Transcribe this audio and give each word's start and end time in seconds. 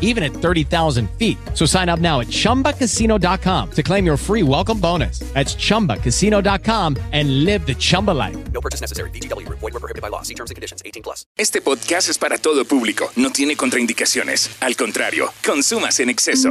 even 0.00 0.24
at 0.24 0.32
30,000 0.32 1.08
feet. 1.12 1.38
So 1.54 1.66
sign 1.66 1.88
up 1.88 2.00
now 2.00 2.20
at 2.20 2.26
ChumbaCasino.com 2.26 3.70
to 3.70 3.82
claim 3.82 4.04
your 4.04 4.16
free 4.18 4.42
welcome 4.42 4.80
bonus. 4.80 5.20
That's 5.34 5.54
ChumbaCasino.com 5.54 6.96
and 7.12 7.44
live 7.44 7.64
the 7.64 7.74
Chumba 7.74 8.10
life. 8.10 8.36
No 8.52 8.60
purchase 8.60 8.80
necessary. 8.80 9.10
VGW. 9.10 9.48
Void 9.48 9.72
were 9.72 9.80
prohibited 9.80 10.02
by 10.02 10.08
law. 10.08 10.22
See 10.22 10.34
terms 10.34 10.50
and 10.50 10.56
conditions. 10.56 10.82
18 10.84 11.04
plus. 11.04 11.24
Este 11.38 11.60
podcast 11.60 12.08
es 12.08 12.18
para 12.18 12.38
todo 12.38 12.64
público. 12.64 13.10
No 13.16 13.30
tiene 13.30 13.56
contraindicaciones. 13.56 14.50
Al 14.60 14.76
contrario, 14.76 15.32
consumas 15.44 16.00
en 16.00 16.10
exceso. 16.10 16.50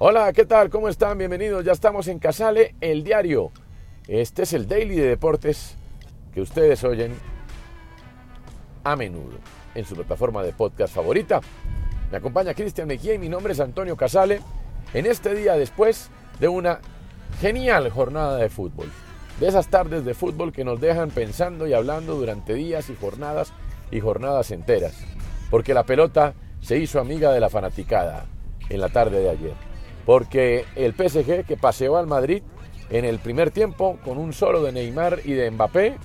Hola, 0.00 0.32
¿qué 0.32 0.44
tal? 0.44 0.70
¿Cómo 0.70 0.88
están? 0.88 1.18
Bienvenidos. 1.18 1.64
Ya 1.64 1.72
estamos 1.72 2.06
en 2.06 2.20
Casale, 2.20 2.76
el 2.80 3.02
diario. 3.02 3.50
Este 4.06 4.44
es 4.44 4.52
el 4.52 4.68
daily 4.68 4.94
de 4.94 5.08
deportes 5.08 5.74
que 6.32 6.40
ustedes 6.40 6.84
oyen 6.84 7.16
a 8.84 8.94
menudo 8.94 9.36
en 9.74 9.84
su 9.84 9.96
plataforma 9.96 10.44
de 10.44 10.52
podcast 10.52 10.94
favorita. 10.94 11.40
Me 12.12 12.18
acompaña 12.18 12.54
Cristian 12.54 12.86
Mejía 12.86 13.14
y 13.14 13.18
mi 13.18 13.28
nombre 13.28 13.54
es 13.54 13.58
Antonio 13.58 13.96
Casale. 13.96 14.40
En 14.94 15.04
este 15.04 15.34
día 15.34 15.54
después 15.54 16.10
de 16.38 16.46
una 16.46 16.78
genial 17.40 17.90
jornada 17.90 18.36
de 18.36 18.50
fútbol. 18.50 18.92
De 19.40 19.48
esas 19.48 19.66
tardes 19.66 20.04
de 20.04 20.14
fútbol 20.14 20.52
que 20.52 20.62
nos 20.62 20.80
dejan 20.80 21.10
pensando 21.10 21.66
y 21.66 21.72
hablando 21.72 22.14
durante 22.14 22.54
días 22.54 22.88
y 22.88 22.94
jornadas 22.94 23.52
y 23.90 23.98
jornadas 23.98 24.52
enteras. 24.52 24.94
Porque 25.50 25.74
la 25.74 25.82
pelota 25.82 26.34
se 26.60 26.78
hizo 26.78 27.00
amiga 27.00 27.32
de 27.32 27.40
la 27.40 27.50
fanaticada 27.50 28.26
en 28.68 28.80
la 28.80 28.90
tarde 28.90 29.18
de 29.18 29.30
ayer 29.30 29.67
porque 30.08 30.64
el 30.74 30.94
PSG 30.94 31.44
que 31.44 31.58
paseó 31.58 31.98
al 31.98 32.06
Madrid 32.06 32.42
en 32.88 33.04
el 33.04 33.18
primer 33.18 33.50
tiempo 33.50 33.98
con 34.02 34.16
un 34.16 34.32
solo 34.32 34.62
de 34.62 34.72
Neymar 34.72 35.20
y 35.22 35.34
de 35.34 35.50
Mbappé, 35.50 35.98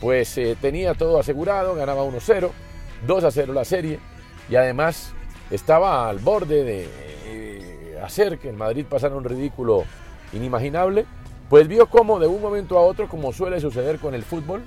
pues 0.00 0.38
eh, 0.38 0.56
tenía 0.58 0.94
todo 0.94 1.20
asegurado, 1.20 1.74
ganaba 1.74 2.02
1-0, 2.02 2.48
2-0 3.06 3.46
la 3.52 3.66
serie 3.66 3.98
y 4.48 4.56
además 4.56 5.12
estaba 5.50 6.08
al 6.08 6.18
borde 6.18 6.64
de 6.64 6.88
eh, 7.26 7.98
hacer 8.02 8.38
que 8.38 8.48
el 8.48 8.56
Madrid 8.56 8.86
pasara 8.88 9.16
un 9.16 9.24
ridículo 9.24 9.84
inimaginable, 10.32 11.04
pues 11.50 11.68
vio 11.68 11.90
cómo 11.90 12.18
de 12.18 12.28
un 12.28 12.40
momento 12.40 12.78
a 12.78 12.80
otro, 12.80 13.06
como 13.06 13.34
suele 13.34 13.60
suceder 13.60 13.98
con 13.98 14.14
el 14.14 14.22
fútbol, 14.22 14.62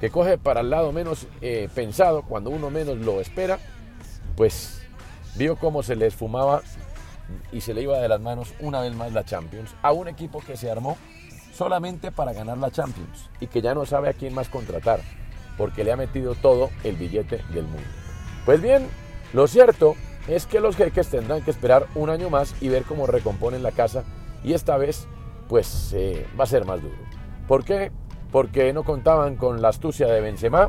que 0.00 0.08
coge 0.08 0.38
para 0.38 0.62
el 0.62 0.70
lado 0.70 0.92
menos 0.92 1.26
eh, 1.42 1.68
pensado, 1.74 2.22
cuando 2.22 2.48
uno 2.48 2.70
menos 2.70 2.96
lo 2.96 3.20
espera, 3.20 3.58
pues 4.34 4.80
vio 5.36 5.56
cómo 5.56 5.82
se 5.82 5.94
le 5.94 6.06
esfumaba 6.06 6.62
y 7.52 7.60
se 7.60 7.74
le 7.74 7.82
iba 7.82 7.98
de 7.98 8.08
las 8.08 8.20
manos 8.20 8.54
una 8.60 8.80
vez 8.80 8.94
más 8.94 9.12
la 9.12 9.24
Champions 9.24 9.74
a 9.82 9.92
un 9.92 10.08
equipo 10.08 10.40
que 10.40 10.56
se 10.56 10.70
armó 10.70 10.96
solamente 11.52 12.12
para 12.12 12.32
ganar 12.32 12.58
la 12.58 12.70
Champions 12.70 13.28
y 13.40 13.46
que 13.46 13.60
ya 13.60 13.74
no 13.74 13.84
sabe 13.86 14.08
a 14.08 14.12
quién 14.12 14.34
más 14.34 14.48
contratar 14.48 15.00
porque 15.56 15.84
le 15.84 15.92
ha 15.92 15.96
metido 15.96 16.34
todo 16.34 16.70
el 16.84 16.96
billete 16.96 17.44
del 17.52 17.64
mundo. 17.64 17.88
Pues 18.46 18.62
bien, 18.62 18.86
lo 19.32 19.46
cierto 19.46 19.94
es 20.26 20.46
que 20.46 20.60
los 20.60 20.76
jeques 20.76 21.08
tendrán 21.08 21.42
que 21.42 21.50
esperar 21.50 21.86
un 21.94 22.08
año 22.08 22.30
más 22.30 22.54
y 22.62 22.68
ver 22.68 22.84
cómo 22.84 23.06
recomponen 23.06 23.62
la 23.62 23.72
casa 23.72 24.04
y 24.42 24.54
esta 24.54 24.76
vez 24.76 25.06
pues 25.48 25.92
eh, 25.92 26.26
va 26.38 26.44
a 26.44 26.46
ser 26.46 26.64
más 26.64 26.80
duro. 26.80 26.96
¿Por 27.46 27.64
qué? 27.64 27.92
Porque 28.30 28.72
no 28.72 28.84
contaban 28.84 29.36
con 29.36 29.60
la 29.60 29.68
astucia 29.68 30.06
de 30.06 30.20
Benzema, 30.20 30.68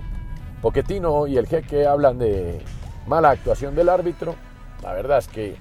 Poquetino 0.62 1.28
y 1.28 1.38
el 1.38 1.48
jeque 1.48 1.86
hablan 1.88 2.18
de 2.18 2.62
mala 3.08 3.30
actuación 3.30 3.76
del 3.76 3.90
árbitro. 3.90 4.36
La 4.84 4.94
verdad 4.94 5.20
es 5.20 5.28
que 5.28 5.56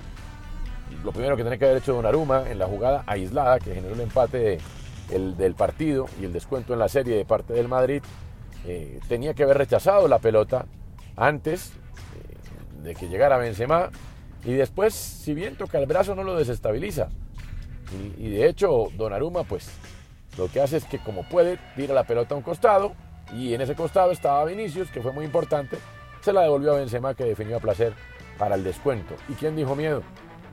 lo 1.05 1.13
primero 1.13 1.37
que 1.37 1.43
tenía 1.43 1.59
que 1.59 1.65
haber 1.65 1.79
hecho 1.79 1.95
Donnarumma 1.95 2.51
en 2.51 2.59
la 2.59 2.67
jugada 2.67 3.05
aislada 3.07 3.59
que 3.59 3.75
generó 3.75 3.95
el 3.95 4.01
empate 4.01 4.59
el, 5.11 5.37
del 5.37 5.55
partido 5.55 6.07
y 6.21 6.25
el 6.25 6.33
descuento 6.33 6.73
en 6.73 6.79
la 6.79 6.89
serie 6.89 7.17
de 7.17 7.25
parte 7.25 7.53
del 7.53 7.69
Madrid, 7.69 8.03
eh, 8.67 9.01
tenía 9.09 9.35
que 9.35 9.43
haber 9.43 9.59
rechazado 9.59 10.09
la 10.09 10.19
pelota 10.19 10.67
antes 11.17 11.73
eh, 11.73 12.83
de 12.83 12.95
que 12.95 13.09
llegara 13.09 13.39
Benzema 13.39 13.91
y 14.45 14.53
después, 14.53 14.95
si 14.95 15.35
bien 15.35 15.57
toca 15.57 15.79
el 15.79 15.87
brazo, 15.87 16.15
no 16.15 16.23
lo 16.23 16.37
desestabiliza. 16.37 17.09
Y, 17.93 18.27
y 18.27 18.31
de 18.31 18.49
hecho, 18.49 18.89
Donnarumma, 18.97 19.45
pues 19.45 19.69
lo 20.39 20.49
que 20.49 20.61
hace 20.61 20.77
es 20.77 20.85
que 20.85 20.99
como 20.99 21.25
puede, 21.25 21.59
tira 21.77 21.95
la 21.95 22.05
pelota 22.05 22.35
a 22.35 22.39
un 22.39 22.43
costado 22.43 22.93
y 23.35 23.55
en 23.55 23.61
ese 23.61 23.75
costado 23.75 24.13
estaba 24.13 24.45
Vinicius, 24.45 24.91
que 24.91 25.03
fue 25.03 25.13
muy 25.13 25.25
importante, 25.25 25.79
se 26.21 26.33
la 26.33 26.43
devolvió 26.43 26.73
a 26.73 26.79
Benzema 26.79 27.15
que 27.15 27.25
definió 27.25 27.57
a 27.57 27.61
placer 27.61 27.93
para 28.39 28.55
el 28.55 28.65
descuento. 28.65 29.15
¿Y 29.29 29.35
quién 29.35 29.57
dijo 29.57 29.75
miedo? 29.75 30.03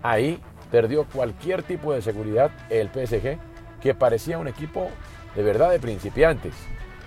Ahí 0.07 0.39
perdió 0.71 1.03
cualquier 1.03 1.63
tipo 1.63 1.91
de 1.91 2.01
seguridad 2.01 2.49
el 2.69 2.87
PSG, 2.87 3.37
que 3.81 3.93
parecía 3.93 4.37
un 4.37 4.47
equipo 4.47 4.87
de 5.35 5.43
verdad 5.43 5.69
de 5.69 5.79
principiantes. 5.79 6.53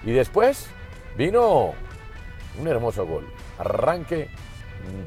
Y 0.05 0.11
después 0.11 0.67
vino 1.17 1.73
un 2.61 2.69
hermoso 2.69 3.07
gol. 3.07 3.27
Arranque 3.59 4.29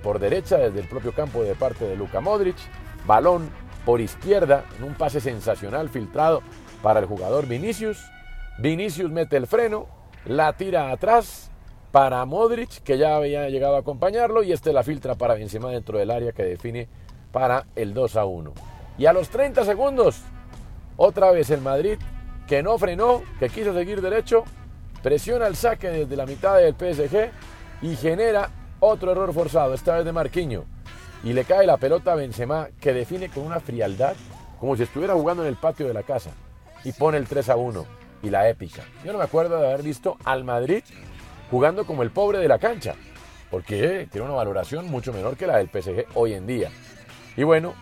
por 0.02 0.18
derecha 0.18 0.58
desde 0.58 0.80
el 0.80 0.88
propio 0.88 1.14
campo 1.14 1.44
de 1.44 1.54
parte 1.54 1.86
de 1.86 1.96
Luka 1.96 2.20
Modric. 2.20 2.56
Balón 3.06 3.48
por 3.86 4.02
izquierda 4.02 4.66
en 4.80 4.86
un 4.86 4.96
pase 4.96 5.22
sensacional 5.22 5.88
filtrado 5.90 6.42
para 6.82 7.00
el 7.00 7.06
jugador 7.06 7.46
Vinicius. 7.46 8.04
Vinicius 8.58 9.12
mete 9.12 9.38
el 9.38 9.46
freno, 9.46 9.86
la 10.26 10.54
tira 10.54 10.90
atrás 10.90 11.52
para 11.92 12.26
Modric, 12.26 12.82
que 12.82 12.98
ya 12.98 13.18
había 13.18 13.50
llegado 13.50 13.76
a 13.76 13.82
acompañarlo, 13.82 14.42
y 14.42 14.52
este 14.52 14.74
la 14.74 14.82
filtra 14.82 15.14
para 15.14 15.36
Benzema 15.36 15.70
dentro 15.70 16.00
del 16.00 16.10
área 16.10 16.32
que 16.32 16.42
define 16.42 16.88
para 17.34 17.66
el 17.76 17.94
2 17.94 18.16
a 18.16 18.24
1. 18.24 18.54
Y 18.98 19.08
a 19.08 19.12
los 19.12 19.28
30 19.28 19.66
segundos, 19.66 20.22
otra 20.96 21.32
vez 21.32 21.50
el 21.50 21.60
Madrid, 21.60 21.98
que 22.48 22.64
no 22.64 22.78
frenó, 22.78 23.24
que 23.40 23.50
quiso 23.50 23.74
seguir 23.74 24.02
derecho, 24.02 24.46
presiona 25.02 25.48
el 25.48 25.58
saque 25.58 25.90
desde 25.90 26.16
la 26.16 26.26
mitad 26.26 26.58
del 26.58 26.76
PSG 26.76 27.32
y 27.82 27.96
genera 27.98 28.50
otro 28.80 29.12
error 29.12 29.34
forzado, 29.34 29.74
esta 29.74 29.96
vez 29.96 30.06
de 30.06 30.14
Marquinho. 30.14 30.64
Y 31.24 31.34
le 31.34 31.44
cae 31.44 31.66
la 31.66 31.78
pelota 31.78 32.14
a 32.14 32.16
Benzema, 32.16 32.68
que 32.80 32.94
define 32.94 33.30
con 33.30 33.44
una 33.44 33.60
frialdad, 33.60 34.16
como 34.60 34.76
si 34.76 34.84
estuviera 34.84 35.14
jugando 35.14 35.44
en 35.44 35.50
el 35.50 35.56
patio 35.56 35.88
de 35.88 35.94
la 35.94 36.04
casa. 36.04 36.30
Y 36.84 36.92
pone 36.92 37.18
el 37.18 37.28
3 37.28 37.50
a 37.50 37.56
1 37.56 37.86
y 38.22 38.30
la 38.30 38.48
épica. 38.48 38.84
Yo 39.04 39.12
no 39.12 39.18
me 39.18 39.24
acuerdo 39.24 39.58
de 39.58 39.68
haber 39.68 39.82
visto 39.82 40.18
al 40.24 40.44
Madrid 40.44 40.84
jugando 41.50 41.86
como 41.86 42.04
el 42.04 42.12
pobre 42.12 42.40
de 42.40 42.48
la 42.48 42.60
cancha, 42.60 42.96
porque 43.50 44.08
tiene 44.12 44.28
una 44.28 44.36
valoración 44.36 44.90
mucho 44.90 45.14
menor 45.14 45.38
que 45.38 45.48
la 45.48 45.58
del 45.58 45.70
PSG 45.70 46.08
hoy 46.16 46.34
en 46.34 46.46
día. 46.46 46.70
Y 47.36 47.44
bueno, 47.44 47.74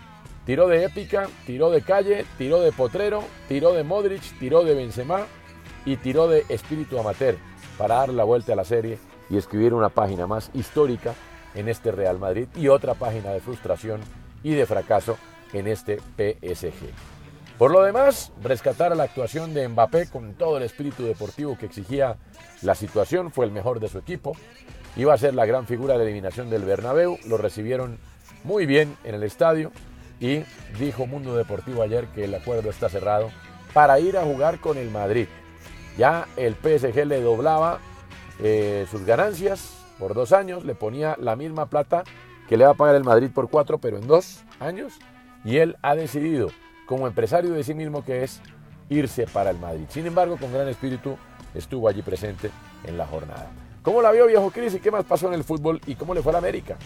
tiró 0.45 0.67
de 0.67 0.85
épica, 0.85 1.27
tiró 1.45 1.69
de 1.69 1.81
calle, 1.81 2.25
tiró 2.37 2.61
de 2.61 2.71
potrero, 2.71 3.23
tiró 3.47 3.73
de 3.73 3.83
Modric, 3.83 4.21
tiró 4.39 4.63
de 4.63 4.75
Benzema 4.75 5.25
y 5.85 5.97
tiró 5.97 6.27
de 6.27 6.45
espíritu 6.49 6.99
amateur 6.99 7.37
para 7.77 7.95
dar 7.95 8.09
la 8.09 8.23
vuelta 8.23 8.53
a 8.53 8.55
la 8.55 8.63
serie 8.63 8.97
y 9.29 9.37
escribir 9.37 9.73
una 9.73 9.89
página 9.89 10.27
más 10.27 10.51
histórica 10.53 11.13
en 11.55 11.67
este 11.67 11.91
Real 11.91 12.19
Madrid 12.19 12.47
y 12.55 12.67
otra 12.67 12.93
página 12.93 13.31
de 13.31 13.41
frustración 13.41 14.01
y 14.43 14.53
de 14.53 14.65
fracaso 14.65 15.17
en 15.53 15.67
este 15.67 15.97
PSG. 15.97 16.89
Por 17.57 17.71
lo 17.71 17.83
demás, 17.83 18.31
rescatar 18.41 18.91
a 18.91 18.95
la 18.95 19.03
actuación 19.03 19.53
de 19.53 19.67
Mbappé 19.67 20.09
con 20.09 20.33
todo 20.33 20.57
el 20.57 20.63
espíritu 20.63 21.03
deportivo 21.03 21.57
que 21.57 21.67
exigía 21.67 22.17
la 22.61 22.73
situación, 22.73 23.31
fue 23.31 23.45
el 23.45 23.51
mejor 23.51 23.79
de 23.79 23.87
su 23.87 23.99
equipo. 23.99 24.35
Iba 24.95 25.13
a 25.13 25.17
ser 25.17 25.35
la 25.35 25.45
gran 25.45 25.67
figura 25.67 25.97
de 25.97 26.03
eliminación 26.03 26.49
del 26.49 26.63
Bernabéu, 26.63 27.19
lo 27.27 27.37
recibieron 27.37 27.99
muy 28.43 28.65
bien 28.65 28.95
en 29.03 29.15
el 29.15 29.23
estadio 29.23 29.71
y 30.19 30.43
dijo 30.79 31.07
Mundo 31.07 31.35
Deportivo 31.35 31.81
ayer 31.81 32.05
que 32.07 32.25
el 32.25 32.35
acuerdo 32.35 32.69
está 32.69 32.89
cerrado 32.89 33.31
para 33.73 33.99
ir 33.99 34.17
a 34.17 34.23
jugar 34.23 34.59
con 34.59 34.77
el 34.77 34.89
Madrid. 34.89 35.27
Ya 35.97 36.27
el 36.37 36.55
PSG 36.55 37.05
le 37.05 37.21
doblaba 37.21 37.79
eh, 38.39 38.85
sus 38.89 39.05
ganancias 39.05 39.77
por 39.99 40.13
dos 40.13 40.31
años, 40.31 40.65
le 40.65 40.75
ponía 40.75 41.15
la 41.19 41.35
misma 41.35 41.67
plata 41.67 42.03
que 42.47 42.57
le 42.57 42.65
va 42.65 42.71
a 42.71 42.75
pagar 42.75 42.95
el 42.95 43.03
Madrid 43.03 43.29
por 43.33 43.49
cuatro, 43.49 43.77
pero 43.77 43.97
en 43.97 44.07
dos 44.07 44.43
años, 44.59 44.93
y 45.45 45.57
él 45.57 45.77
ha 45.81 45.95
decidido, 45.95 46.49
como 46.85 47.07
empresario 47.07 47.51
de 47.51 47.63
sí 47.63 47.73
mismo 47.73 48.03
que 48.03 48.23
es, 48.23 48.41
irse 48.89 49.25
para 49.25 49.51
el 49.51 49.59
Madrid. 49.59 49.85
Sin 49.89 50.05
embargo, 50.05 50.37
con 50.37 50.51
gran 50.51 50.67
espíritu 50.67 51.17
estuvo 51.55 51.87
allí 51.87 52.01
presente 52.01 52.51
en 52.83 52.97
la 52.97 53.05
jornada. 53.05 53.49
¿Cómo 53.83 54.01
la 54.01 54.11
vio 54.11 54.27
viejo 54.27 54.51
Cris 54.51 54.75
y 54.75 54.79
qué 54.79 54.91
más 54.91 55.05
pasó 55.05 55.27
en 55.27 55.33
el 55.33 55.43
fútbol 55.43 55.79
y 55.87 55.95
cómo 55.95 56.13
le 56.13 56.21
fue 56.21 56.31
a 56.31 56.33
la 56.33 56.39
América? 56.39 56.77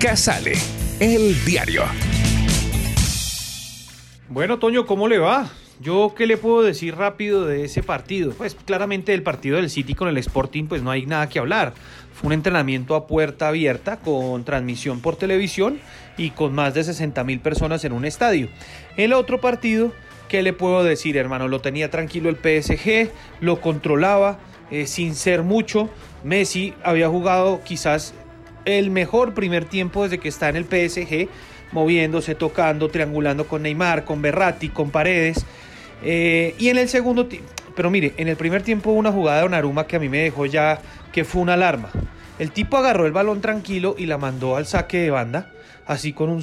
Casale, 0.00 0.52
el 1.00 1.42
diario. 1.46 1.82
Bueno, 4.28 4.58
Toño, 4.58 4.84
¿cómo 4.84 5.08
le 5.08 5.18
va? 5.18 5.48
Yo 5.80 6.12
qué 6.14 6.26
le 6.26 6.36
puedo 6.36 6.62
decir 6.62 6.96
rápido 6.96 7.46
de 7.46 7.64
ese 7.64 7.82
partido. 7.82 8.32
Pues 8.32 8.54
claramente 8.54 9.14
el 9.14 9.22
partido 9.22 9.56
del 9.56 9.70
City 9.70 9.94
con 9.94 10.08
el 10.08 10.18
Sporting 10.18 10.64
pues 10.66 10.82
no 10.82 10.90
hay 10.90 11.06
nada 11.06 11.28
que 11.30 11.38
hablar. 11.38 11.72
Fue 12.12 12.26
un 12.26 12.34
entrenamiento 12.34 12.94
a 12.94 13.06
puerta 13.06 13.48
abierta 13.48 13.98
con 13.98 14.44
transmisión 14.44 15.00
por 15.00 15.16
televisión 15.16 15.78
y 16.18 16.30
con 16.30 16.54
más 16.54 16.74
de 16.74 16.84
60 16.84 17.24
mil 17.24 17.40
personas 17.40 17.82
en 17.84 17.92
un 17.92 18.04
estadio. 18.04 18.48
El 18.98 19.14
otro 19.14 19.40
partido, 19.40 19.92
¿qué 20.28 20.42
le 20.42 20.52
puedo 20.52 20.84
decir 20.84 21.16
hermano? 21.16 21.48
Lo 21.48 21.60
tenía 21.60 21.90
tranquilo 21.90 22.28
el 22.28 22.36
PSG, 22.36 23.10
lo 23.40 23.62
controlaba 23.62 24.38
eh, 24.70 24.86
sin 24.86 25.14
ser 25.14 25.42
mucho. 25.42 25.88
Messi 26.22 26.74
había 26.82 27.08
jugado 27.08 27.62
quizás 27.64 28.12
el 28.66 28.90
mejor 28.90 29.32
primer 29.32 29.64
tiempo 29.64 30.02
desde 30.02 30.18
que 30.18 30.28
está 30.28 30.50
en 30.50 30.56
el 30.56 30.64
PSG 30.64 31.28
moviéndose, 31.72 32.34
tocando, 32.34 32.88
triangulando 32.88 33.46
con 33.46 33.62
Neymar, 33.62 34.04
con 34.04 34.20
Berratti, 34.20 34.68
con 34.68 34.90
Paredes. 34.90 35.44
Eh, 36.02 36.54
y 36.58 36.68
en 36.68 36.78
el 36.78 36.88
segundo 36.88 37.26
tiempo, 37.26 37.48
pero 37.74 37.90
mire, 37.90 38.12
en 38.16 38.28
el 38.28 38.36
primer 38.36 38.62
tiempo 38.62 38.90
hubo 38.90 38.98
una 38.98 39.12
jugada 39.12 39.40
de 39.40 39.46
Onaruma 39.46 39.86
que 39.86 39.96
a 39.96 39.98
mí 39.98 40.08
me 40.08 40.18
dejó 40.18 40.46
ya 40.46 40.80
que 41.12 41.24
fue 41.24 41.42
una 41.42 41.54
alarma. 41.54 41.90
El 42.38 42.50
tipo 42.50 42.76
agarró 42.76 43.06
el 43.06 43.12
balón 43.12 43.40
tranquilo 43.40 43.94
y 43.96 44.06
la 44.06 44.18
mandó 44.18 44.56
al 44.56 44.66
saque 44.66 44.98
de 44.98 45.10
banda, 45.10 45.50
así 45.86 46.12
con 46.12 46.28
un, 46.28 46.42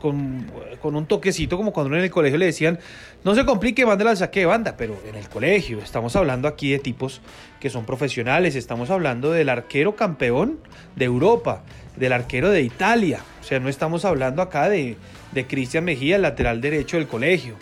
con, 0.00 0.46
con, 0.80 0.96
un 0.96 1.06
toquecito, 1.06 1.56
como 1.56 1.72
cuando 1.72 1.96
en 1.96 2.02
el 2.02 2.10
colegio 2.10 2.38
le 2.38 2.46
decían, 2.46 2.78
no 3.24 3.34
se 3.34 3.44
complique, 3.44 3.84
mándela 3.86 4.10
al 4.10 4.16
saque 4.16 4.40
de 4.40 4.46
banda, 4.46 4.76
pero 4.76 4.96
en 5.08 5.14
el 5.14 5.28
colegio, 5.28 5.78
estamos 5.78 6.16
hablando 6.16 6.48
aquí 6.48 6.70
de 6.70 6.78
tipos 6.78 7.20
que 7.60 7.70
son 7.70 7.84
profesionales, 7.84 8.54
estamos 8.54 8.90
hablando 8.90 9.32
del 9.32 9.48
arquero 9.48 9.96
campeón 9.96 10.58
de 10.96 11.04
Europa, 11.04 11.62
del 11.96 12.12
arquero 12.12 12.50
de 12.50 12.62
Italia, 12.62 13.20
o 13.40 13.44
sea, 13.44 13.60
no 13.60 13.68
estamos 13.68 14.04
hablando 14.04 14.42
acá 14.42 14.68
de, 14.68 14.96
de 15.32 15.46
Cristian 15.46 15.84
Mejía, 15.84 16.16
el 16.16 16.22
lateral 16.22 16.60
derecho 16.60 16.96
del 16.96 17.06
colegio. 17.06 17.56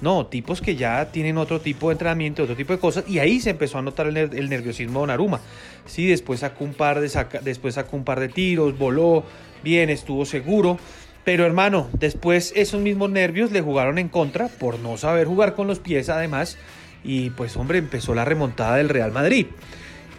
No, 0.00 0.26
tipos 0.26 0.60
que 0.60 0.76
ya 0.76 1.10
tienen 1.12 1.38
otro 1.38 1.60
tipo 1.60 1.88
de 1.88 1.92
entrenamiento, 1.92 2.42
otro 2.42 2.56
tipo 2.56 2.72
de 2.72 2.78
cosas, 2.78 3.04
y 3.08 3.20
ahí 3.20 3.40
se 3.40 3.50
empezó 3.50 3.78
a 3.78 3.82
notar 3.82 4.06
el, 4.08 4.48
nerviosismo 4.50 5.02
de 5.02 5.06
Naruma. 5.08 5.40
Sí, 5.86 6.06
después 6.06 6.40
sacó 6.40 6.64
un 6.64 6.74
par 6.74 7.00
de 7.00 7.10
después 7.42 7.74
sacó 7.74 7.96
un 7.96 8.04
par 8.04 8.20
de 8.20 8.28
tiros, 8.28 8.76
voló 8.76 9.24
bien, 9.62 9.90
estuvo 9.90 10.26
seguro. 10.26 10.78
Pero 11.24 11.46
hermano, 11.46 11.88
después 11.94 12.52
esos 12.54 12.80
mismos 12.80 13.10
nervios 13.10 13.50
le 13.50 13.62
jugaron 13.62 13.98
en 13.98 14.08
contra 14.08 14.48
por 14.48 14.78
no 14.78 14.98
saber 14.98 15.26
jugar 15.26 15.54
con 15.54 15.66
los 15.66 15.78
pies 15.78 16.10
además. 16.10 16.58
Y 17.02 17.30
pues 17.30 17.56
hombre, 17.56 17.78
empezó 17.78 18.14
la 18.14 18.24
remontada 18.24 18.76
del 18.76 18.88
Real 18.88 19.12
Madrid, 19.12 19.46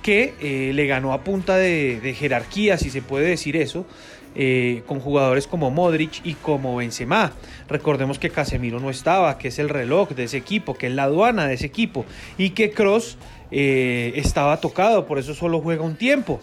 que 0.02 0.34
eh, 0.40 0.72
le 0.74 0.88
ganó 0.88 1.14
a 1.14 1.24
punta 1.24 1.58
de, 1.58 2.16
jerarquía, 2.18 2.78
si 2.78 2.90
se 2.90 3.02
puede 3.02 3.28
decir 3.28 3.56
eso, 3.56 3.86
eh, 4.36 4.84
con 4.86 5.00
jugadores 5.00 5.48
como 5.48 5.72
Modric 5.72 6.22
y 6.24 6.34
como 6.34 6.76
Benzema. 6.76 7.34
Recordemos 7.68 8.20
que 8.20 8.30
Casemiro 8.30 8.80
no 8.80 8.90
estaba, 8.90 9.38
que 9.38 9.48
es 9.48 9.60
el 9.60 9.70
reloj 9.70 10.10
de 10.10 10.26
ese 10.26 10.38
equipo, 10.38 10.76
que 10.76 10.88
es 10.88 10.94
la 10.94 11.04
aduana 11.04 11.48
de 11.48 11.56
ese 11.56 11.66
equipo, 11.68 12.06
y 12.38 12.52
que 12.52 12.72
Cross 12.72 13.18
eh, 13.52 14.14
estaba 14.16 14.60
tocado, 14.60 15.06
por 15.06 15.18
eso 15.18 15.34
solo 15.34 15.62
juega 15.62 15.84
un 15.84 15.96
tiempo. 15.96 16.42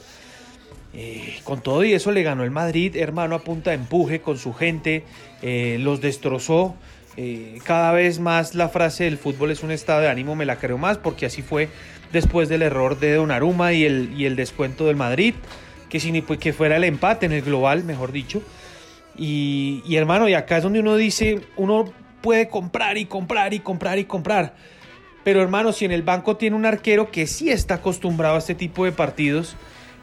Eh, 0.94 1.38
con 1.44 1.62
todo 1.62 1.84
y 1.84 1.94
eso 1.94 2.12
le 2.12 2.22
ganó 2.22 2.44
el 2.44 2.50
Madrid, 2.50 2.96
hermano, 2.96 3.34
a 3.34 3.38
punta 3.38 3.70
de 3.70 3.76
empuje 3.76 4.20
con 4.20 4.36
su 4.36 4.52
gente, 4.52 5.04
eh, 5.40 5.78
los 5.80 6.00
destrozó. 6.00 6.74
Eh, 7.16 7.58
cada 7.64 7.92
vez 7.92 8.20
más 8.20 8.54
la 8.54 8.68
frase 8.68 9.04
del 9.04 9.18
fútbol 9.18 9.50
es 9.50 9.62
un 9.62 9.70
estado 9.70 10.02
de 10.02 10.08
ánimo, 10.08 10.34
me 10.34 10.44
la 10.44 10.56
creo 10.56 10.78
más, 10.78 10.98
porque 10.98 11.26
así 11.26 11.42
fue 11.42 11.68
después 12.12 12.48
del 12.48 12.62
error 12.62 12.98
de 12.98 13.14
Donnarumma 13.14 13.72
y 13.72 13.84
el, 13.84 14.12
y 14.16 14.26
el 14.26 14.36
descuento 14.36 14.86
del 14.86 14.96
Madrid, 14.96 15.34
que, 15.88 15.98
sin, 15.98 16.20
que 16.22 16.52
fuera 16.52 16.76
el 16.76 16.84
empate 16.84 17.26
en 17.26 17.32
el 17.32 17.42
global, 17.42 17.84
mejor 17.84 18.12
dicho. 18.12 18.42
Y, 19.16 19.82
y 19.86 19.96
hermano, 19.96 20.28
y 20.28 20.34
acá 20.34 20.58
es 20.58 20.62
donde 20.62 20.80
uno 20.80 20.96
dice, 20.96 21.40
uno 21.56 21.92
puede 22.20 22.48
comprar 22.48 22.98
y 22.98 23.06
comprar 23.06 23.54
y 23.54 23.60
comprar 23.60 23.98
y 23.98 24.04
comprar. 24.04 24.54
Pero 25.24 25.40
hermano, 25.40 25.72
si 25.72 25.84
en 25.84 25.92
el 25.92 26.02
banco 26.02 26.36
tiene 26.36 26.56
un 26.56 26.66
arquero 26.66 27.10
que 27.10 27.26
sí 27.26 27.50
está 27.50 27.74
acostumbrado 27.74 28.36
a 28.36 28.38
este 28.38 28.54
tipo 28.54 28.84
de 28.84 28.92
partidos, 28.92 29.56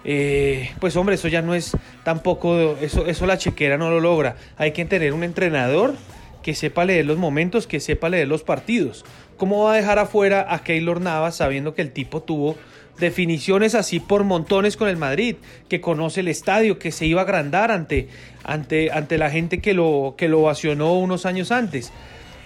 eh, 0.05 0.71
pues 0.79 0.95
hombre, 0.95 1.15
eso 1.15 1.27
ya 1.27 1.41
no 1.41 1.53
es 1.53 1.75
tampoco, 2.03 2.77
eso, 2.81 3.05
eso 3.05 3.25
la 3.25 3.37
chequera 3.37 3.77
no 3.77 3.89
lo 3.89 3.99
logra. 3.99 4.35
Hay 4.57 4.71
que 4.71 4.85
tener 4.85 5.13
un 5.13 5.23
entrenador 5.23 5.95
que 6.41 6.55
sepa 6.55 6.85
leer 6.85 7.05
los 7.05 7.17
momentos, 7.17 7.67
que 7.67 7.79
sepa 7.79 8.09
leer 8.09 8.27
los 8.27 8.43
partidos. 8.43 9.05
¿Cómo 9.37 9.63
va 9.63 9.73
a 9.73 9.75
dejar 9.75 9.99
afuera 9.99 10.45
a 10.49 10.63
Keylor 10.63 11.01
Navas 11.01 11.37
sabiendo 11.37 11.73
que 11.73 11.81
el 11.81 11.91
tipo 11.91 12.21
tuvo 12.21 12.55
definiciones 12.97 13.75
así 13.75 13.99
por 13.99 14.23
montones 14.23 14.75
con 14.75 14.89
el 14.89 14.97
Madrid, 14.97 15.35
que 15.69 15.79
conoce 15.79 16.19
el 16.19 16.27
estadio, 16.27 16.79
que 16.79 16.91
se 16.91 17.05
iba 17.05 17.21
a 17.21 17.23
agrandar 17.23 17.71
ante, 17.71 18.09
ante, 18.43 18.91
ante 18.91 19.17
la 19.17 19.29
gente 19.29 19.59
que 19.59 19.73
lo, 19.73 20.15
que 20.17 20.27
lo 20.27 20.41
ovacionó 20.41 20.93
unos 20.93 21.25
años 21.25 21.51
antes? 21.51 21.91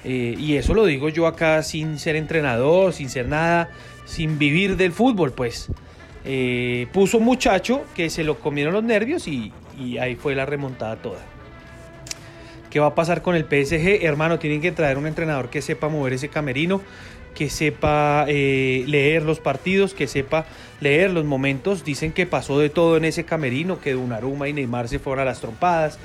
Eh, 0.03 0.35
y 0.37 0.57
eso 0.57 0.73
lo 0.73 0.85
digo 0.85 1.09
yo 1.09 1.27
acá 1.27 1.63
sin 1.63 1.97
ser 1.97 2.15
entrenador, 2.15 2.93
sin 2.93 3.09
ser 3.09 3.27
nada, 3.27 3.69
sin 4.05 4.37
vivir 4.37 4.77
del 4.77 4.91
fútbol, 4.91 5.31
pues. 5.31 5.69
Eh, 6.25 6.87
puso 6.93 7.17
un 7.17 7.25
muchacho 7.25 7.83
que 7.95 8.09
se 8.09 8.23
lo 8.23 8.39
comieron 8.39 8.73
los 8.73 8.83
nervios 8.83 9.27
y, 9.27 9.51
ahí 9.99 10.15
fue 10.15 10.35
la 10.35 10.45
remontada 10.45 10.95
toda. 10.95 11.19
¿Qué 12.69 12.79
va 12.79 12.87
a 12.87 12.95
pasar 12.95 13.21
con 13.21 13.35
el 13.35 13.43
PSG? 13.43 14.03
Hermano, 14.03 14.39
tienen 14.39 14.61
que 14.61 14.71
traer 14.71 14.97
un 14.97 15.05
entrenador 15.05 15.49
que 15.49 15.61
sepa 15.61 15.89
mover 15.89 16.13
ese 16.13 16.29
camerino, 16.29 16.81
que 17.35 17.49
sepa 17.49 18.25
eh, 18.27 18.83
leer 18.87 19.23
los 19.23 19.39
partidos, 19.39 19.93
que 19.93 20.07
sepa 20.07 20.45
leer 20.79 21.11
los 21.11 21.25
momentos. 21.25 21.83
Dicen 21.83 22.13
que 22.13 22.25
pasó 22.25 22.59
de 22.59 22.69
todo 22.69 22.97
en 22.97 23.05
ese 23.05 23.25
camerino, 23.25 23.79
que 23.79 23.93
Dunaruma 23.93 24.47
y 24.47 24.53
Neymar 24.53 24.87
se 24.87 24.99
fueron 24.99 25.23
a 25.23 25.25
las 25.25 25.41
trompadas, 25.41 25.99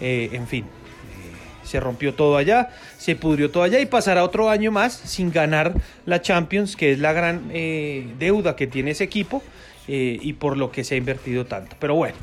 eh, 0.00 0.30
en 0.32 0.46
fin. 0.46 0.64
Se 1.62 1.80
rompió 1.80 2.12
todo 2.12 2.36
allá, 2.36 2.70
se 2.98 3.16
pudrió 3.16 3.50
todo 3.50 3.62
allá 3.62 3.80
y 3.80 3.86
pasará 3.86 4.22
otro 4.22 4.50
año 4.50 4.70
más 4.70 4.92
sin 4.92 5.32
ganar 5.32 5.72
la 6.04 6.20
Champions, 6.20 6.76
que 6.76 6.92
es 6.92 6.98
la 6.98 7.14
gran 7.14 7.48
deuda 8.18 8.54
que 8.54 8.66
tiene 8.66 8.90
ese 8.90 9.04
equipo 9.04 9.42
eh, 9.88 10.18
y 10.20 10.32
por 10.34 10.56
lo 10.56 10.70
que 10.70 10.84
se 10.84 10.94
ha 10.94 10.98
invertido 10.98 11.46
tanto. 11.46 11.76
Pero 11.78 11.94
bueno, 11.94 12.16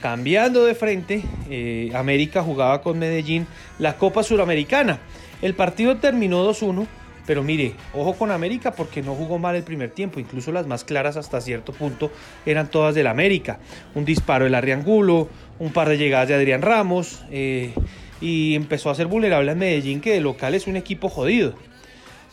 cambiando 0.00 0.64
de 0.64 0.74
frente, 0.74 1.22
eh, 1.50 1.90
América 1.94 2.42
jugaba 2.42 2.82
con 2.82 2.98
Medellín 2.98 3.46
la 3.78 3.96
Copa 3.96 4.22
Suramericana. 4.22 4.98
El 5.40 5.54
partido 5.54 5.96
terminó 5.96 6.44
2-1. 6.48 6.86
Pero 7.26 7.44
mire, 7.44 7.74
ojo 7.94 8.14
con 8.14 8.32
América 8.32 8.72
porque 8.72 9.00
no 9.00 9.14
jugó 9.14 9.38
mal 9.38 9.54
el 9.54 9.62
primer 9.62 9.90
tiempo, 9.90 10.18
incluso 10.18 10.50
las 10.50 10.66
más 10.66 10.82
claras 10.82 11.16
hasta 11.16 11.40
cierto 11.40 11.72
punto 11.72 12.10
eran 12.44 12.68
todas 12.68 12.96
del 12.96 13.06
América. 13.06 13.60
Un 13.94 14.04
disparo 14.04 14.44
del 14.44 14.56
Arriangulo, 14.56 15.28
un 15.60 15.72
par 15.72 15.88
de 15.88 15.98
llegadas 15.98 16.28
de 16.28 16.34
Adrián 16.34 16.62
Ramos, 16.62 17.24
eh, 17.30 17.72
y 18.20 18.54
empezó 18.56 18.90
a 18.90 18.94
ser 18.94 19.06
vulnerable 19.06 19.52
a 19.52 19.54
Medellín, 19.54 20.00
que 20.00 20.12
de 20.12 20.20
local 20.20 20.54
es 20.54 20.66
un 20.66 20.76
equipo 20.76 21.08
jodido. 21.08 21.54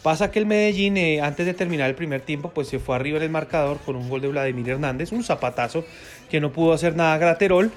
Pasa 0.03 0.32
que 0.32 0.39
el 0.39 0.46
Medellín, 0.46 0.96
eh, 0.96 1.22
antes 1.22 1.46
de 1.46 1.53
terminar 1.53 1.89
el 1.89 1.96
primer 1.96 2.22
tiempo, 2.22 2.51
pues 2.53 2.70
se 2.70 2.79
fue 2.79 2.96
arriba 2.96 3.18
en 3.18 3.24
el 3.24 3.29
marcador 3.29 3.79
con 3.79 3.98
un 3.98 4.10
gol 4.10 4.22
de 4.22 4.29
Vladimir 4.29 4.70
Hernández, 4.70 5.12
un 5.12 5.24
zapatazo 5.24 5.84
que 6.29 6.39
no 6.39 6.53
pudo 6.53 6.74
hacer 6.74 6.96
nada 6.96 7.18
Graterol. 7.18 7.72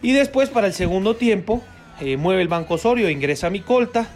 Y 0.00 0.12
después, 0.12 0.48
para 0.48 0.66
el 0.66 0.72
segundo 0.72 1.16
tiempo, 1.16 1.62
eh, 2.00 2.16
mueve 2.16 2.40
el 2.40 2.48
Banco 2.48 2.74
Osorio, 2.74 3.10
ingresa 3.10 3.50
Micolta, 3.50 4.08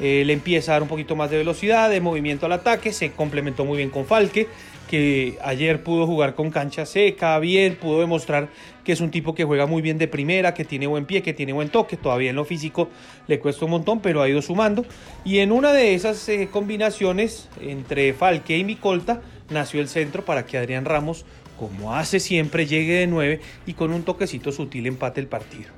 eh, 0.00 0.22
le 0.24 0.32
empieza 0.32 0.72
a 0.72 0.74
dar 0.74 0.82
un 0.82 0.88
poquito 0.88 1.14
más 1.16 1.30
de 1.30 1.38
velocidad, 1.38 1.90
de 1.90 2.00
movimiento 2.00 2.46
al 2.46 2.52
ataque, 2.52 2.92
se 2.92 3.12
complementó 3.12 3.64
muy 3.64 3.76
bien 3.76 3.90
con 3.90 4.06
Falque, 4.06 4.48
que 4.88 5.38
ayer 5.44 5.84
pudo 5.84 6.06
jugar 6.06 6.34
con 6.34 6.50
cancha 6.50 6.84
seca, 6.84 7.38
bien, 7.38 7.76
pudo 7.76 8.00
demostrar 8.00 8.48
que 8.82 8.90
es 8.90 9.00
un 9.00 9.10
tipo 9.12 9.34
que 9.34 9.44
juega 9.44 9.66
muy 9.66 9.82
bien 9.82 9.98
de 9.98 10.08
primera, 10.08 10.52
que 10.52 10.64
tiene 10.64 10.88
buen 10.88 11.04
pie, 11.04 11.22
que 11.22 11.32
tiene 11.32 11.52
buen 11.52 11.68
toque, 11.68 11.96
todavía 11.96 12.30
en 12.30 12.36
lo 12.36 12.44
físico 12.44 12.88
le 13.28 13.38
cuesta 13.38 13.66
un 13.66 13.70
montón, 13.70 14.00
pero 14.00 14.20
ha 14.20 14.28
ido 14.28 14.42
sumando. 14.42 14.84
Y 15.24 15.38
en 15.38 15.52
una 15.52 15.72
de 15.72 15.94
esas 15.94 16.28
eh, 16.28 16.48
combinaciones 16.50 17.48
entre 17.60 18.12
Falque 18.14 18.58
y 18.58 18.64
Micolta 18.64 19.22
nació 19.48 19.80
el 19.80 19.88
centro 19.88 20.24
para 20.24 20.44
que 20.44 20.58
Adrián 20.58 20.86
Ramos, 20.86 21.24
como 21.56 21.94
hace 21.94 22.18
siempre, 22.18 22.66
llegue 22.66 22.94
de 22.94 23.06
9 23.06 23.40
y 23.66 23.74
con 23.74 23.92
un 23.92 24.02
toquecito 24.02 24.50
sutil 24.50 24.86
empate 24.86 25.20
el 25.20 25.28
partido. 25.28 25.70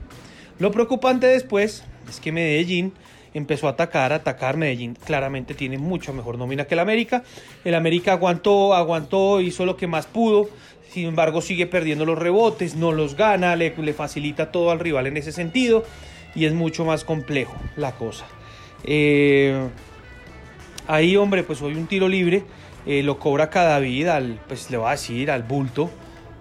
Lo 0.58 0.70
preocupante 0.70 1.26
después 1.26 1.84
es 2.08 2.20
que 2.20 2.32
Medellín 2.32 2.92
empezó 3.34 3.66
a 3.66 3.70
atacar, 3.70 4.12
a 4.12 4.16
atacar. 4.16 4.56
Medellín 4.56 4.94
claramente 4.94 5.54
tiene 5.54 5.78
mucha 5.78 6.12
mejor 6.12 6.38
nómina 6.38 6.64
que 6.64 6.74
el 6.74 6.80
América. 6.80 7.24
El 7.64 7.74
América 7.74 8.12
aguantó, 8.12 8.74
aguantó, 8.74 9.40
hizo 9.40 9.66
lo 9.66 9.76
que 9.76 9.86
más 9.86 10.06
pudo. 10.06 10.48
Sin 10.90 11.06
embargo, 11.06 11.40
sigue 11.40 11.66
perdiendo 11.66 12.04
los 12.04 12.18
rebotes, 12.18 12.74
no 12.76 12.92
los 12.92 13.16
gana, 13.16 13.56
le, 13.56 13.74
le 13.76 13.92
facilita 13.94 14.52
todo 14.52 14.70
al 14.70 14.78
rival 14.78 15.06
en 15.06 15.16
ese 15.16 15.32
sentido 15.32 15.84
y 16.34 16.44
es 16.44 16.52
mucho 16.52 16.84
más 16.84 17.04
complejo 17.04 17.56
la 17.76 17.92
cosa. 17.92 18.26
Eh, 18.84 19.68
ahí, 20.86 21.16
hombre, 21.16 21.44
pues 21.44 21.62
hoy 21.62 21.74
un 21.74 21.86
tiro 21.86 22.08
libre 22.08 22.44
eh, 22.86 23.02
lo 23.02 23.18
cobra 23.18 23.48
Cadavid 23.48 24.08
al, 24.08 24.40
pues 24.48 24.70
le 24.70 24.76
va 24.76 24.88
a 24.88 24.92
decir, 24.92 25.30
al 25.30 25.42
bulto, 25.44 25.90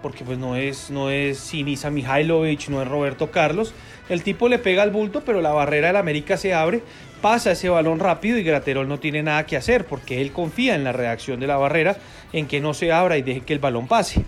porque 0.02 0.24
pues 0.24 0.38
no 0.38 0.56
es, 0.56 0.90
no 0.90 1.10
es 1.10 1.38
Sinisa 1.38 1.90
Mihailovic, 1.90 2.68
no 2.68 2.82
es 2.82 2.88
Roberto 2.88 3.30
Carlos. 3.30 3.72
El 4.12 4.22
tipo 4.22 4.48
le 4.48 4.58
pega 4.58 4.82
al 4.82 4.90
bulto, 4.90 5.22
pero 5.24 5.40
la 5.40 5.52
barrera 5.52 5.86
del 5.86 5.96
América 5.96 6.36
se 6.36 6.52
abre, 6.52 6.82
pasa 7.22 7.52
ese 7.52 7.70
balón 7.70 7.98
rápido 7.98 8.36
y 8.36 8.42
Graterol 8.42 8.86
no 8.86 8.98
tiene 8.98 9.22
nada 9.22 9.46
que 9.46 9.56
hacer, 9.56 9.86
porque 9.86 10.20
él 10.20 10.32
confía 10.32 10.74
en 10.74 10.84
la 10.84 10.92
reacción 10.92 11.40
de 11.40 11.46
la 11.46 11.56
barrera, 11.56 11.96
en 12.34 12.46
que 12.46 12.60
no 12.60 12.74
se 12.74 12.92
abra 12.92 13.16
y 13.16 13.22
deje 13.22 13.40
que 13.40 13.54
el 13.54 13.58
balón 13.58 13.88
pase. 13.88 14.22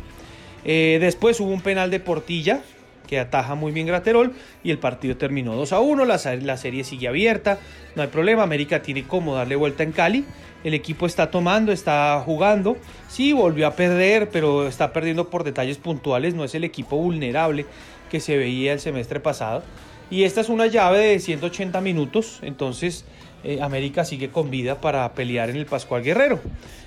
Eh, 0.64 0.96
después 1.02 1.38
hubo 1.40 1.50
un 1.50 1.60
penal 1.60 1.90
de 1.90 2.00
Portilla, 2.00 2.62
que 3.06 3.18
ataja 3.18 3.54
muy 3.54 3.72
bien 3.72 3.86
Graterol 3.86 4.32
y 4.62 4.70
el 4.70 4.78
partido 4.78 5.18
terminó 5.18 5.54
2 5.54 5.74
a 5.74 5.80
1, 5.80 6.06
la, 6.06 6.18
la, 6.40 6.56
serie 6.56 6.84
sigue 6.84 7.06
abierta, 7.06 7.58
no 7.94 8.00
hay 8.00 8.08
problema, 8.08 8.42
América 8.42 8.80
tiene 8.80 9.04
cómo 9.04 9.34
darle 9.34 9.56
vuelta 9.56 9.82
en 9.82 9.92
Cali, 9.92 10.24
el 10.64 10.72
equipo 10.72 11.04
está 11.04 11.30
tomando, 11.30 11.72
está 11.72 12.18
jugando, 12.24 12.78
sí, 13.08 13.34
volvió 13.34 13.66
a 13.66 13.76
perder, 13.76 14.30
pero 14.30 14.66
está 14.66 14.94
perdiendo 14.94 15.28
por 15.28 15.44
detalles 15.44 15.76
puntuales, 15.76 16.32
no 16.32 16.42
es 16.42 16.54
el 16.54 16.64
equipo 16.64 16.96
vulnerable 16.96 17.66
que 18.10 18.20
se 18.20 18.36
veía 18.36 18.72
el 18.72 18.80
semestre 18.80 19.20
pasado. 19.20 19.62
Y 20.10 20.24
esta 20.24 20.40
es 20.40 20.48
una 20.48 20.66
llave 20.66 20.98
de 20.98 21.18
180 21.18 21.80
minutos, 21.80 22.38
entonces 22.42 23.04
eh, 23.42 23.60
América 23.60 24.04
sigue 24.04 24.30
con 24.30 24.50
vida 24.50 24.80
para 24.80 25.12
pelear 25.12 25.50
en 25.50 25.56
el 25.56 25.66
Pascual 25.66 26.02
Guerrero, 26.02 26.40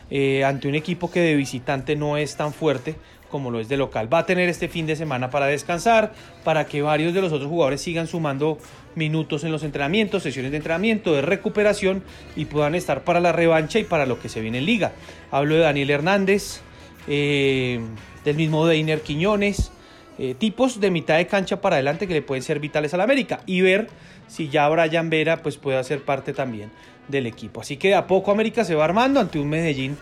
eh, 0.09 0.43
ante 0.43 0.67
un 0.67 0.75
equipo 0.75 1.12
que 1.12 1.19
de 1.19 1.36
visitante 1.36 1.95
no 1.95 2.17
es 2.17 2.36
tan 2.36 2.53
fuerte 2.53 2.95
como 3.29 3.51
lo 3.51 3.59
es 3.59 3.67
de 3.69 3.77
local. 3.77 4.12
Va 4.12 4.19
a 4.19 4.25
tener 4.25 4.50
este 4.50 4.67
fin 4.67 4.86
de 4.86 4.95
semana 4.95 5.29
para 5.29 5.47
descansar, 5.47 6.13
para 6.43 6.65
que 6.65 6.81
varios 6.81 7.13
de 7.13 7.21
los 7.21 7.33
otros 7.33 7.50
jugadores 7.50 7.81
sigan 7.81 8.07
sumando 8.07 8.57
minutos 8.95 9.43
en 9.43 9.51
los 9.51 9.63
entrenamientos, 9.63 10.24
sesiones 10.24 10.51
de 10.51 10.57
entrenamiento, 10.57 11.13
de 11.13 11.21
recuperación 11.21 12.03
y 12.36 12.45
puedan 12.45 12.75
estar 12.75 13.03
para 13.03 13.19
la 13.19 13.31
revancha 13.31 13.79
y 13.79 13.83
para 13.83 14.05
lo 14.05 14.19
que 14.19 14.29
se 14.29 14.41
viene 14.41 14.59
en 14.59 14.65
liga. 14.65 14.93
Hablo 15.31 15.55
de 15.55 15.62
Daniel 15.62 15.89
Hernández, 15.89 16.62
eh, 17.07 17.79
del 18.24 18.36
mismo 18.36 18.65
Deiner 18.65 19.01
Quiñones, 19.01 19.71
eh, 20.19 20.33
tipos 20.33 20.79
de 20.79 20.89
mitad 20.89 21.17
de 21.17 21.27
cancha 21.27 21.62
para 21.62 21.75
adelante 21.75 22.07
que 22.07 22.13
le 22.13 22.21
pueden 22.21 22.41
ser 22.41 22.59
vitales 22.59 22.93
a 22.93 22.97
la 22.97 23.03
América 23.03 23.41
y 23.45 23.62
ver 23.62 23.88
si 24.27 24.50
ya 24.50 24.67
Brian 24.67 25.09
Vera 25.09 25.43
pues 25.43 25.57
puede 25.57 25.77
hacer 25.77 26.01
parte 26.01 26.33
también 26.33 26.71
del 27.07 27.27
equipo. 27.27 27.62
Así 27.62 27.77
que 27.77 27.93
a 27.93 28.07
poco 28.07 28.31
América 28.31 28.65
se 28.65 28.74
va 28.74 28.86
armando 28.86 29.19
ante 29.19 29.39
un 29.39 29.50
Medellín 29.50 29.95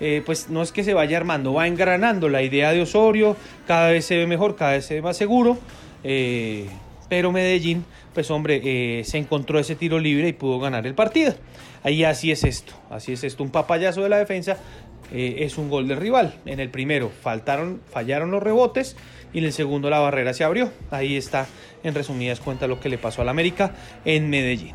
eh, 0.00 0.22
pues 0.24 0.48
no 0.48 0.62
es 0.62 0.72
que 0.72 0.84
se 0.84 0.94
vaya 0.94 1.16
armando, 1.16 1.52
va 1.52 1.66
engranando 1.66 2.28
la 2.28 2.42
idea 2.42 2.72
de 2.72 2.80
Osorio, 2.80 3.36
cada 3.66 3.90
vez 3.90 4.04
se 4.04 4.16
ve 4.16 4.26
mejor, 4.26 4.54
cada 4.54 4.72
vez 4.72 4.86
se 4.86 4.94
ve 4.94 5.02
más 5.02 5.16
seguro, 5.16 5.58
eh, 6.04 6.66
pero 7.08 7.32
Medellín, 7.32 7.84
pues 8.14 8.30
hombre, 8.30 9.02
se 9.04 9.18
encontró 9.18 9.58
ese 9.58 9.74
tiro 9.74 9.98
libre 9.98 10.28
y 10.28 10.32
pudo 10.32 10.60
ganar 10.60 10.86
el 10.86 10.94
partido. 10.94 11.34
Ahí 11.82 12.04
así 12.04 12.30
es 12.30 12.44
esto, 12.44 12.74
así 12.90 13.12
es 13.12 13.24
esto, 13.24 13.42
un 13.42 13.50
papayazo 13.50 14.02
de 14.02 14.08
la 14.08 14.18
defensa 14.18 14.58
es 15.10 15.56
un 15.58 15.70
gol 15.70 15.88
del 15.88 15.96
rival. 15.96 16.34
En 16.44 16.60
el 16.60 16.68
primero 16.68 17.10
faltaron, 17.10 17.80
fallaron 17.90 18.30
los 18.30 18.42
rebotes 18.42 18.94
y 19.32 19.38
en 19.38 19.44
el 19.44 19.52
segundo 19.52 19.90
la 19.90 19.98
barrera 19.98 20.34
se 20.34 20.44
abrió. 20.44 20.72
Ahí 20.90 21.16
está, 21.16 21.46
en 21.82 21.94
resumidas 21.94 22.40
cuentas, 22.40 22.68
lo 22.68 22.80
que 22.80 22.88
le 22.88 22.98
pasó 22.98 23.22
al 23.22 23.28
América 23.28 23.72
en 24.04 24.30
Medellín. 24.30 24.74